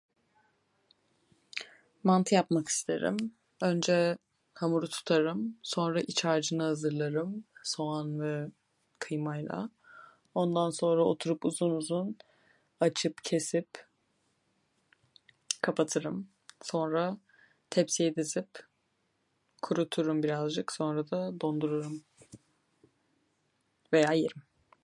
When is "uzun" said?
11.45-11.69, 11.71-12.17